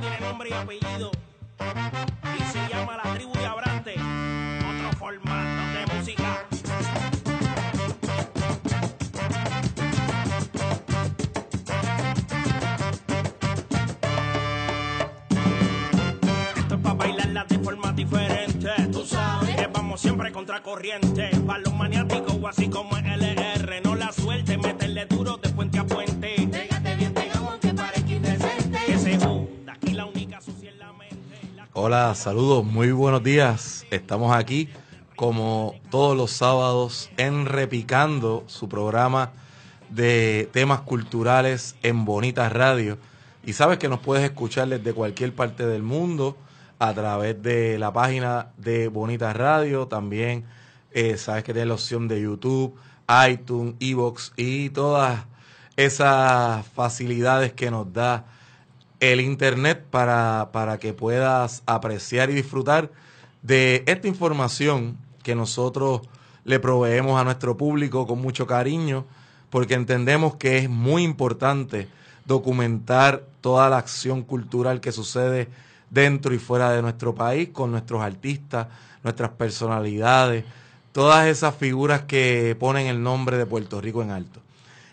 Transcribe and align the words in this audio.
tiene 0.00 0.20
nombre 0.20 0.50
y 0.50 0.52
apellido. 0.52 1.10
Y 2.38 2.42
se 2.52 2.68
llama 2.68 2.96
La 3.02 3.14
Tribu 3.14 3.32
de 3.32 3.46
Abrante. 3.46 3.94
Otro 3.94 4.98
formato 4.98 5.78
de 5.78 5.94
música. 5.94 6.46
Esto 16.56 16.74
es 16.74 16.80
para 16.80 16.94
bailarla 16.94 17.44
de 17.44 17.58
forma 17.58 17.92
diferente. 17.92 18.70
Tú 18.92 19.04
sabes 19.04 19.56
que 19.56 19.66
vamos 19.66 20.00
siempre 20.00 20.30
contra 20.32 20.62
corriente. 20.62 21.30
Para 21.46 21.60
los 21.60 21.74
maniáticos 21.74 22.36
o 22.40 22.48
así 22.48 22.68
como 22.68 22.96
LR. 22.96 23.80
No 23.82 23.94
la 23.94 24.12
suelte, 24.12 24.58
meterle 24.58 25.06
duro 25.06 25.38
de 25.38 25.47
Hola, 31.80 32.12
saludos, 32.16 32.64
muy 32.64 32.90
buenos 32.90 33.22
días. 33.22 33.86
Estamos 33.92 34.34
aquí 34.34 34.68
como 35.14 35.76
todos 35.90 36.16
los 36.16 36.32
sábados 36.32 37.08
en 37.16 37.46
Repicando, 37.46 38.42
su 38.48 38.68
programa 38.68 39.30
de 39.88 40.50
temas 40.52 40.80
culturales 40.80 41.76
en 41.84 42.04
Bonita 42.04 42.48
Radio. 42.48 42.98
Y 43.46 43.52
sabes 43.52 43.78
que 43.78 43.88
nos 43.88 44.00
puedes 44.00 44.24
escuchar 44.24 44.66
desde 44.66 44.92
cualquier 44.92 45.32
parte 45.32 45.66
del 45.66 45.84
mundo 45.84 46.36
a 46.80 46.92
través 46.94 47.40
de 47.44 47.78
la 47.78 47.92
página 47.92 48.48
de 48.56 48.88
Bonita 48.88 49.32
Radio. 49.32 49.86
También 49.86 50.46
eh, 50.90 51.16
sabes 51.16 51.44
que 51.44 51.52
tienes 51.52 51.68
la 51.68 51.74
opción 51.74 52.08
de 52.08 52.20
YouTube, 52.20 52.74
iTunes, 53.30 53.76
Evox 53.78 54.32
y 54.36 54.70
todas 54.70 55.26
esas 55.76 56.66
facilidades 56.66 57.52
que 57.52 57.70
nos 57.70 57.92
da 57.92 58.24
el 59.00 59.20
Internet 59.20 59.84
para, 59.90 60.50
para 60.52 60.78
que 60.78 60.92
puedas 60.92 61.62
apreciar 61.66 62.30
y 62.30 62.34
disfrutar 62.34 62.90
de 63.42 63.84
esta 63.86 64.08
información 64.08 64.98
que 65.22 65.34
nosotros 65.34 66.02
le 66.44 66.58
proveemos 66.60 67.20
a 67.20 67.24
nuestro 67.24 67.56
público 67.56 68.06
con 68.06 68.20
mucho 68.20 68.46
cariño, 68.46 69.04
porque 69.50 69.74
entendemos 69.74 70.36
que 70.36 70.58
es 70.58 70.68
muy 70.68 71.02
importante 71.02 71.88
documentar 72.24 73.24
toda 73.40 73.70
la 73.70 73.78
acción 73.78 74.22
cultural 74.22 74.80
que 74.80 74.92
sucede 74.92 75.48
dentro 75.90 76.34
y 76.34 76.38
fuera 76.38 76.72
de 76.72 76.82
nuestro 76.82 77.14
país 77.14 77.50
con 77.50 77.70
nuestros 77.70 78.02
artistas, 78.02 78.66
nuestras 79.02 79.30
personalidades, 79.30 80.44
todas 80.92 81.26
esas 81.28 81.54
figuras 81.54 82.02
que 82.02 82.56
ponen 82.58 82.86
el 82.86 83.02
nombre 83.02 83.38
de 83.38 83.46
Puerto 83.46 83.80
Rico 83.80 84.02
en 84.02 84.10
alto. 84.10 84.40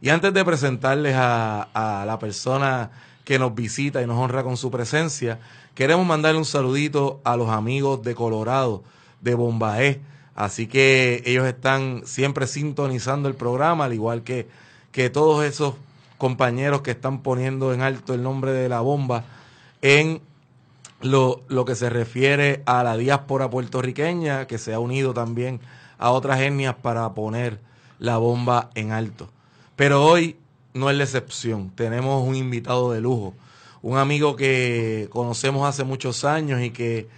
Y 0.00 0.08
antes 0.08 0.34
de 0.34 0.44
presentarles 0.44 1.14
a, 1.16 1.68
a 1.72 2.04
la 2.04 2.18
persona 2.18 2.90
que 3.24 3.38
nos 3.38 3.54
visita 3.54 4.02
y 4.02 4.06
nos 4.06 4.18
honra 4.18 4.42
con 4.42 4.56
su 4.56 4.70
presencia, 4.70 5.38
queremos 5.74 6.06
mandarle 6.06 6.38
un 6.38 6.44
saludito 6.44 7.20
a 7.24 7.36
los 7.36 7.50
amigos 7.50 8.02
de 8.02 8.14
Colorado, 8.14 8.82
de 9.20 9.34
Bombaé. 9.34 10.00
Así 10.34 10.66
que 10.66 11.22
ellos 11.26 11.46
están 11.46 12.02
siempre 12.04 12.46
sintonizando 12.46 13.28
el 13.28 13.34
programa, 13.34 13.84
al 13.84 13.92
igual 13.92 14.22
que, 14.22 14.48
que 14.90 15.10
todos 15.10 15.44
esos 15.44 15.74
compañeros 16.18 16.82
que 16.82 16.92
están 16.92 17.22
poniendo 17.22 17.74
en 17.74 17.82
alto 17.82 18.14
el 18.14 18.22
nombre 18.22 18.52
de 18.52 18.68
la 18.68 18.80
bomba 18.80 19.24
en 19.82 20.20
lo, 21.00 21.42
lo 21.48 21.64
que 21.64 21.74
se 21.74 21.90
refiere 21.90 22.62
a 22.64 22.82
la 22.82 22.96
diáspora 22.96 23.50
puertorriqueña, 23.50 24.46
que 24.46 24.58
se 24.58 24.72
ha 24.72 24.78
unido 24.78 25.14
también 25.14 25.60
a 25.98 26.10
otras 26.10 26.40
etnias 26.40 26.76
para 26.76 27.12
poner 27.14 27.60
la 27.98 28.18
bomba 28.18 28.70
en 28.74 28.92
alto. 28.92 29.28
Pero 29.76 30.04
hoy 30.04 30.36
no 30.74 30.90
es 30.90 30.96
la 30.96 31.04
excepción. 31.04 31.70
Tenemos 31.74 32.26
un 32.26 32.34
invitado 32.34 32.92
de 32.92 33.00
lujo, 33.00 33.34
un 33.82 33.98
amigo 33.98 34.36
que 34.36 35.08
conocemos 35.10 35.68
hace 35.68 35.84
muchos 35.84 36.24
años 36.24 36.60
y 36.60 36.70
que 36.70 37.08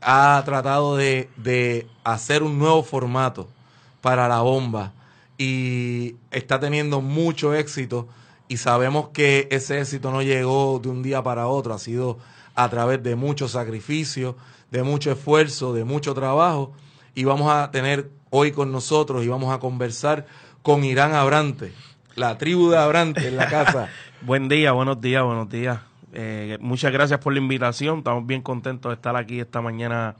ha 0.00 0.42
tratado 0.44 0.96
de, 0.96 1.28
de 1.36 1.86
hacer 2.04 2.42
un 2.42 2.58
nuevo 2.58 2.82
formato 2.82 3.48
para 4.00 4.28
la 4.28 4.40
bomba 4.40 4.92
y 5.38 6.16
está 6.30 6.60
teniendo 6.60 7.00
mucho 7.00 7.54
éxito 7.54 8.08
y 8.48 8.58
sabemos 8.58 9.08
que 9.14 9.48
ese 9.50 9.80
éxito 9.80 10.10
no 10.10 10.22
llegó 10.22 10.78
de 10.82 10.88
un 10.88 11.02
día 11.02 11.22
para 11.22 11.46
otro, 11.46 11.72
ha 11.72 11.78
sido 11.78 12.18
a 12.54 12.68
través 12.68 13.02
de 13.02 13.16
mucho 13.16 13.48
sacrificio, 13.48 14.36
de 14.70 14.82
mucho 14.82 15.10
esfuerzo, 15.12 15.72
de 15.72 15.84
mucho 15.84 16.14
trabajo 16.14 16.72
y 17.14 17.24
vamos 17.24 17.50
a 17.50 17.70
tener 17.70 18.10
hoy 18.30 18.52
con 18.52 18.72
nosotros 18.72 19.24
y 19.24 19.28
vamos 19.28 19.54
a 19.54 19.58
conversar 19.58 20.26
con 20.62 20.84
Irán 20.84 21.14
Abrante, 21.14 21.72
la 22.14 22.38
tribu 22.38 22.70
de 22.70 22.78
Abrante 22.78 23.28
en 23.28 23.36
la 23.36 23.48
casa. 23.48 23.88
Buen 24.20 24.48
día, 24.48 24.72
buenos 24.72 25.00
días, 25.00 25.24
buenos 25.24 25.48
días. 25.48 25.80
Eh, 26.12 26.58
muchas 26.60 26.92
gracias 26.92 27.18
por 27.20 27.32
la 27.32 27.38
invitación. 27.38 27.98
Estamos 27.98 28.26
bien 28.26 28.42
contentos 28.42 28.90
de 28.90 28.94
estar 28.94 29.16
aquí 29.16 29.40
esta 29.40 29.60
mañana 29.60 30.14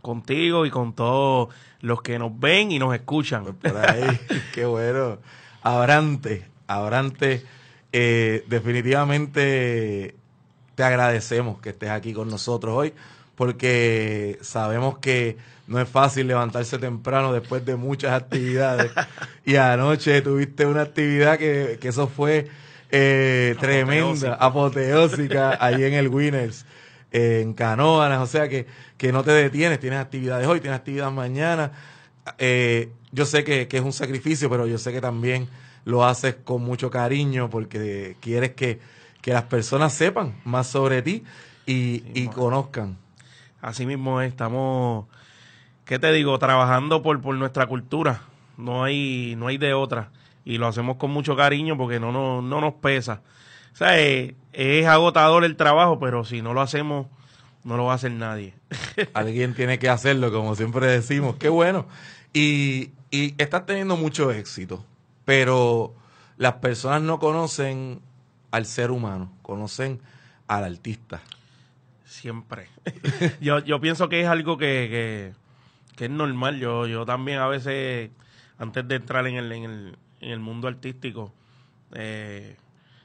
contigo 0.00 0.66
y 0.66 0.70
con 0.70 0.92
todos 0.92 1.48
los 1.80 2.02
que 2.02 2.18
nos 2.18 2.38
ven 2.38 2.70
y 2.70 2.78
nos 2.78 2.94
escuchan. 2.94 3.44
Por 3.44 3.76
ahí, 3.76 4.20
qué 4.54 4.66
bueno. 4.66 5.18
Abrante, 5.62 6.46
Abrante, 6.66 7.44
eh, 7.92 8.44
definitivamente 8.48 10.16
te 10.74 10.82
agradecemos 10.82 11.60
que 11.60 11.70
estés 11.70 11.90
aquí 11.90 12.12
con 12.12 12.28
nosotros 12.28 12.74
hoy, 12.74 12.92
porque 13.42 14.38
sabemos 14.40 14.98
que 14.98 15.36
no 15.66 15.80
es 15.80 15.88
fácil 15.88 16.28
levantarse 16.28 16.78
temprano 16.78 17.32
después 17.32 17.66
de 17.66 17.74
muchas 17.74 18.12
actividades. 18.12 18.92
y 19.44 19.56
anoche 19.56 20.22
tuviste 20.22 20.64
una 20.64 20.82
actividad 20.82 21.40
que, 21.40 21.76
que 21.80 21.88
eso 21.88 22.06
fue 22.06 22.46
eh, 22.92 23.56
tremenda, 23.58 24.34
apoteósica, 24.34 25.58
ahí 25.60 25.82
en 25.82 25.94
el 25.94 26.06
Winners, 26.06 26.64
eh, 27.10 27.40
en 27.42 27.52
Canóanas, 27.52 28.20
o 28.20 28.28
sea 28.28 28.48
que, 28.48 28.68
que 28.96 29.10
no 29.10 29.24
te 29.24 29.32
detienes, 29.32 29.80
tienes 29.80 29.98
actividades 29.98 30.46
hoy, 30.46 30.60
tienes 30.60 30.78
actividades 30.78 31.12
mañana. 31.12 31.72
Eh, 32.38 32.90
yo 33.10 33.24
sé 33.24 33.42
que, 33.42 33.66
que 33.66 33.78
es 33.78 33.82
un 33.82 33.92
sacrificio, 33.92 34.48
pero 34.48 34.68
yo 34.68 34.78
sé 34.78 34.92
que 34.92 35.00
también 35.00 35.48
lo 35.84 36.04
haces 36.04 36.36
con 36.44 36.62
mucho 36.62 36.90
cariño 36.90 37.50
porque 37.50 38.14
quieres 38.20 38.52
que, 38.52 38.78
que 39.20 39.32
las 39.32 39.42
personas 39.42 39.92
sepan 39.92 40.36
más 40.44 40.68
sobre 40.68 41.02
ti 41.02 41.24
y, 41.66 42.04
y 42.14 42.28
conozcan. 42.28 43.01
Así 43.62 43.86
mismo 43.86 44.20
es, 44.20 44.28
estamos, 44.28 45.06
¿qué 45.84 46.00
te 46.00 46.12
digo? 46.12 46.36
Trabajando 46.38 47.00
por, 47.00 47.20
por 47.22 47.36
nuestra 47.36 47.66
cultura. 47.66 48.22
No 48.58 48.82
hay, 48.82 49.34
no 49.38 49.46
hay 49.46 49.56
de 49.56 49.72
otra. 49.72 50.10
Y 50.44 50.58
lo 50.58 50.66
hacemos 50.66 50.96
con 50.96 51.12
mucho 51.12 51.36
cariño 51.36 51.78
porque 51.78 52.00
no, 52.00 52.10
no, 52.10 52.42
no 52.42 52.60
nos 52.60 52.74
pesa. 52.74 53.22
O 53.72 53.76
sea, 53.76 53.98
es, 53.98 54.34
es 54.52 54.86
agotador 54.86 55.44
el 55.44 55.56
trabajo, 55.56 56.00
pero 56.00 56.24
si 56.24 56.42
no 56.42 56.52
lo 56.52 56.60
hacemos, 56.60 57.06
no 57.62 57.76
lo 57.76 57.84
va 57.84 57.92
a 57.92 57.94
hacer 57.94 58.10
nadie. 58.10 58.52
Alguien 59.14 59.54
tiene 59.54 59.78
que 59.78 59.88
hacerlo, 59.88 60.32
como 60.32 60.56
siempre 60.56 60.88
decimos. 60.88 61.36
Qué 61.36 61.48
bueno. 61.48 61.86
Y, 62.32 62.90
y 63.12 63.34
estás 63.38 63.64
teniendo 63.64 63.96
mucho 63.96 64.32
éxito, 64.32 64.84
pero 65.24 65.94
las 66.36 66.54
personas 66.54 67.00
no 67.00 67.20
conocen 67.20 68.00
al 68.50 68.66
ser 68.66 68.90
humano, 68.90 69.32
conocen 69.42 70.00
al 70.48 70.64
artista. 70.64 71.22
Siempre. 72.12 72.68
yo, 73.40 73.60
yo 73.60 73.80
pienso 73.80 74.10
que 74.10 74.20
es 74.20 74.28
algo 74.28 74.58
que, 74.58 75.32
que, 75.96 76.04
es 76.04 76.10
normal. 76.10 76.58
Yo, 76.60 76.86
yo 76.86 77.06
también 77.06 77.38
a 77.38 77.48
veces, 77.48 78.10
antes 78.58 78.86
de 78.86 78.96
entrar 78.96 79.26
en 79.26 79.36
el, 79.36 79.50
en 79.50 79.64
el, 79.64 79.96
en 80.20 80.30
el 80.30 80.38
mundo 80.38 80.68
artístico, 80.68 81.32
eh, 81.94 82.56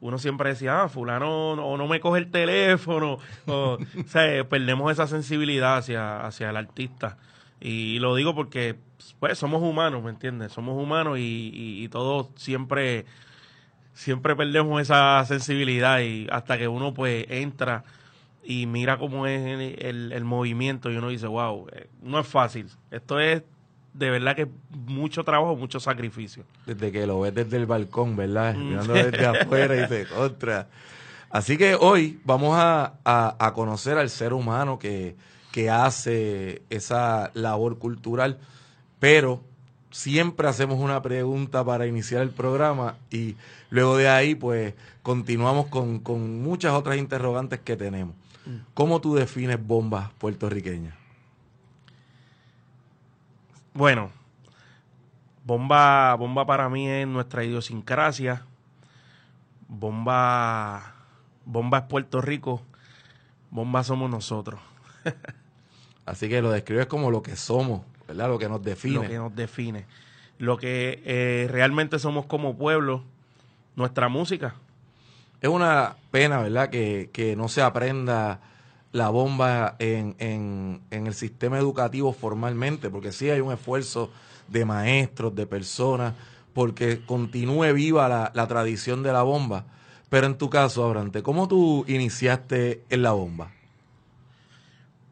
uno 0.00 0.18
siempre 0.18 0.50
decía, 0.50 0.82
ah, 0.82 0.88
fulano 0.88 1.54
no, 1.54 1.76
no 1.76 1.86
me 1.86 2.00
coge 2.00 2.18
el 2.18 2.30
teléfono. 2.32 3.18
O, 3.46 3.78
sea, 4.08 4.48
perdemos 4.48 4.90
esa 4.90 5.06
sensibilidad 5.06 5.76
hacia, 5.76 6.26
hacia 6.26 6.50
el 6.50 6.56
artista. 6.56 7.18
Y 7.60 8.00
lo 8.00 8.16
digo 8.16 8.34
porque, 8.34 8.74
pues, 9.20 9.38
somos 9.38 9.62
humanos, 9.62 10.02
¿me 10.02 10.10
entiendes? 10.10 10.50
Somos 10.50 10.76
humanos 10.76 11.18
y, 11.18 11.52
y, 11.54 11.84
y 11.84 11.88
todos 11.88 12.30
siempre, 12.34 13.06
siempre 13.92 14.34
perdemos 14.34 14.82
esa 14.82 15.24
sensibilidad 15.24 16.00
y 16.00 16.26
hasta 16.32 16.58
que 16.58 16.66
uno, 16.66 16.94
pues, 16.94 17.26
entra 17.28 17.84
y 18.42 18.66
mira 18.66 18.98
cómo 18.98 19.26
es 19.26 19.40
el, 19.42 19.84
el, 19.84 20.12
el 20.12 20.24
movimiento 20.24 20.90
y 20.90 20.96
uno 20.96 21.08
dice, 21.08 21.26
wow, 21.26 21.66
eh, 21.72 21.88
no 22.02 22.18
es 22.20 22.26
fácil. 22.26 22.68
Esto 22.90 23.20
es 23.20 23.42
de 23.98 24.10
verdad 24.10 24.36
que 24.36 24.48
mucho 24.70 25.24
trabajo, 25.24 25.56
mucho 25.56 25.80
sacrificio. 25.80 26.44
Desde 26.66 26.92
que 26.92 27.06
lo 27.06 27.20
ves 27.20 27.34
desde 27.34 27.56
el 27.56 27.66
balcón, 27.66 28.16
¿verdad? 28.16 28.54
Mirando 28.54 28.94
desde 28.94 29.26
afuera 29.42 29.74
y 29.76 29.80
dices, 29.80 30.08
contra. 30.08 30.68
Así 31.30 31.58
que 31.58 31.74
hoy 31.74 32.20
vamos 32.24 32.54
a, 32.56 32.94
a, 33.04 33.52
conocer 33.52 33.98
al 33.98 34.08
ser 34.08 34.32
humano 34.32 34.78
que, 34.78 35.16
que 35.52 35.68
hace 35.68 36.62
esa 36.70 37.30
labor 37.34 37.78
cultural, 37.78 38.38
pero 38.98 39.42
siempre 39.90 40.48
hacemos 40.48 40.78
una 40.78 41.00
pregunta 41.02 41.64
para 41.64 41.86
iniciar 41.86 42.22
el 42.22 42.30
programa 42.30 42.96
y 43.10 43.36
luego 43.70 43.96
de 43.96 44.08
ahí 44.08 44.34
pues 44.34 44.74
continuamos 45.02 45.66
con, 45.66 46.00
con 46.00 46.42
muchas 46.42 46.72
otras 46.72 46.98
interrogantes 46.98 47.60
que 47.60 47.76
tenemos. 47.76 48.14
Mm. 48.46 48.56
¿Cómo 48.74 49.00
tú 49.00 49.14
defines 49.14 49.64
bombas 49.64 50.10
puertorriqueñas? 50.18 50.94
Bueno, 53.74 54.10
bomba, 55.44 56.14
bomba 56.16 56.44
para 56.46 56.68
mí 56.68 56.88
es 56.88 57.06
nuestra 57.06 57.44
idiosincrasia. 57.44 58.44
Bomba, 59.68 60.94
bomba 61.44 61.78
es 61.78 61.84
Puerto 61.84 62.20
Rico. 62.20 62.62
Bomba 63.50 63.84
somos 63.84 64.10
nosotros. 64.10 64.60
Así 66.06 66.28
que 66.28 66.42
lo 66.42 66.50
describes 66.50 66.86
como 66.86 67.10
lo 67.10 67.22
que 67.22 67.36
somos, 67.36 67.82
¿verdad? 68.08 68.28
Lo 68.28 68.38
que 68.38 68.48
nos 68.48 68.62
define. 68.64 68.94
Lo 68.94 69.02
que 69.02 69.16
nos 69.16 69.36
define. 69.36 69.84
Lo 70.38 70.56
que 70.56 71.02
eh, 71.04 71.46
realmente 71.50 71.98
somos 71.98 72.26
como 72.26 72.56
pueblo, 72.56 73.04
nuestra 73.76 74.08
música. 74.08 74.54
Es 75.40 75.50
una 75.50 75.96
pena, 76.10 76.40
¿verdad? 76.40 76.70
Que, 76.70 77.10
que 77.12 77.36
no 77.36 77.48
se 77.48 77.62
aprenda 77.62 78.40
la 78.92 79.10
bomba 79.10 79.76
en, 79.78 80.16
en, 80.18 80.80
en, 80.90 81.06
el 81.06 81.14
sistema 81.14 81.58
educativo 81.58 82.12
formalmente, 82.12 82.88
porque 82.88 83.12
sí 83.12 83.28
hay 83.28 83.40
un 83.40 83.52
esfuerzo 83.52 84.10
de 84.48 84.64
maestros, 84.64 85.34
de 85.34 85.46
personas, 85.46 86.14
porque 86.54 87.04
continúe 87.04 87.72
viva 87.74 88.08
la, 88.08 88.32
la 88.34 88.48
tradición 88.48 89.02
de 89.02 89.12
la 89.12 89.22
bomba. 89.22 89.66
Pero 90.08 90.26
en 90.26 90.38
tu 90.38 90.48
caso, 90.48 90.84
Abrante, 90.84 91.22
¿cómo 91.22 91.46
tú 91.46 91.84
iniciaste 91.86 92.82
en 92.88 93.02
la 93.02 93.12
bomba? 93.12 93.50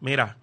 Mira, 0.00 0.36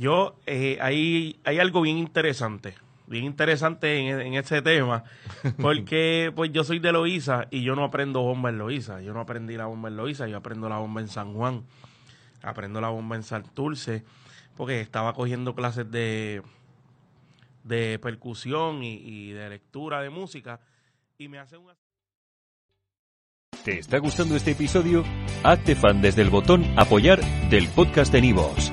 yo, 0.00 0.36
eh, 0.46 0.78
hay, 0.80 1.38
hay 1.44 1.58
algo 1.60 1.82
bien 1.82 1.98
interesante, 1.98 2.74
bien 3.06 3.24
interesante 3.24 3.98
en, 3.98 4.20
en 4.20 4.34
ese 4.34 4.62
tema, 4.62 5.04
porque 5.60 6.32
pues 6.34 6.50
yo 6.52 6.64
soy 6.64 6.80
de 6.80 6.90
Loíza 6.90 7.46
y 7.50 7.62
yo 7.62 7.76
no 7.76 7.84
aprendo 7.84 8.22
bomba 8.22 8.48
en 8.48 8.58
Loíza, 8.58 9.00
yo 9.00 9.12
no 9.12 9.20
aprendí 9.20 9.56
la 9.56 9.66
bomba 9.66 9.88
en 9.88 9.96
Loíza, 9.96 10.26
yo 10.26 10.38
aprendo 10.38 10.68
la 10.68 10.78
bomba 10.78 11.00
en 11.00 11.08
San 11.08 11.34
Juan 11.34 11.64
aprendo 12.42 12.80
la 12.80 12.88
bomba 12.88 13.16
en 13.16 13.22
Santurce, 13.22 14.04
porque 14.56 14.80
estaba 14.80 15.12
cogiendo 15.14 15.54
clases 15.54 15.90
de, 15.90 16.42
de 17.64 17.98
percusión 17.98 18.82
y, 18.82 19.30
de 19.32 19.48
lectura 19.48 20.02
de 20.02 20.10
música, 20.10 20.60
y 21.18 21.28
me 21.28 21.38
hace 21.38 21.56
una... 21.56 21.74
¿Te 23.64 23.78
está 23.78 23.98
gustando 23.98 24.36
este 24.36 24.52
episodio? 24.52 25.04
Hazte 25.42 25.74
fan 25.74 26.00
desde 26.00 26.22
el 26.22 26.30
botón 26.30 26.64
apoyar 26.78 27.20
del 27.50 27.68
podcast 27.68 28.10
de 28.10 28.22
Nivos. 28.22 28.72